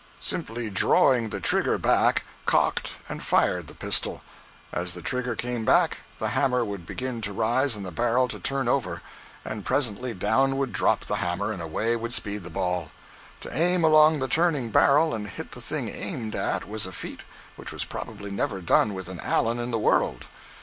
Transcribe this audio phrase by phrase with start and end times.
[0.19, 4.23] Simply drawing the trigger back, cocked and fired the pistol.
[4.73, 8.39] As the trigger came back, the hammer would begin to rise and the barrel to
[8.39, 9.03] turn over,
[9.45, 12.89] and presently down would drop the hammer, and away would speed the ball.
[13.41, 17.19] To aim along the turning barrel and hit the thing aimed at was a feat
[17.55, 20.25] which was probably never done with an "Allen" in the world.